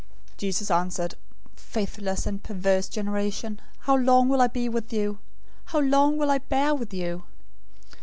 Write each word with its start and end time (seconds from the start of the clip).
017:017 0.33 0.37
Jesus 0.37 0.71
answered, 0.71 1.15
"Faithless 1.55 2.25
and 2.25 2.41
perverse 2.41 2.89
generation! 2.89 3.61
How 3.81 3.95
long 3.95 4.29
will 4.29 4.41
I 4.41 4.47
be 4.47 4.67
with 4.67 4.91
you? 4.91 5.19
How 5.65 5.79
long 5.79 6.17
will 6.17 6.31
I 6.31 6.39
bear 6.39 6.73
with 6.73 6.91
you? 6.91 7.25